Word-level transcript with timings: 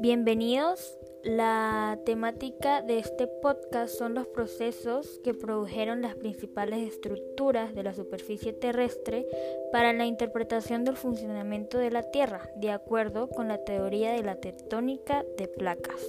Bienvenidos. 0.00 0.96
La 1.24 1.98
temática 2.06 2.82
de 2.82 3.00
este 3.00 3.26
podcast 3.26 3.92
son 3.98 4.14
los 4.14 4.28
procesos 4.28 5.20
que 5.24 5.34
produjeron 5.34 6.02
las 6.02 6.14
principales 6.14 6.86
estructuras 6.86 7.74
de 7.74 7.82
la 7.82 7.92
superficie 7.92 8.52
terrestre 8.52 9.26
para 9.72 9.92
la 9.92 10.06
interpretación 10.06 10.84
del 10.84 10.96
funcionamiento 10.96 11.78
de 11.78 11.90
la 11.90 12.04
Tierra, 12.12 12.48
de 12.54 12.70
acuerdo 12.70 13.28
con 13.28 13.48
la 13.48 13.64
teoría 13.64 14.12
de 14.12 14.22
la 14.22 14.36
tectónica 14.36 15.24
de 15.36 15.48
placas. 15.48 16.00